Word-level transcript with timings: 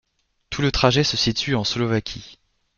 Tout 0.49 0.63
le 0.63 0.71
trajet 0.71 1.03
se 1.03 1.15
situe 1.15 1.53
en 1.53 1.63
Slovaquie. 1.63 2.39